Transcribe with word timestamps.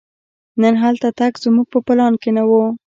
نن 0.61 0.75
هلته 0.83 1.07
تګ 1.19 1.33
زموږ 1.43 1.67
په 1.73 1.79
پلان 1.87 2.13
کې 2.21 2.29
نه 2.37 2.43
و. 2.49 2.51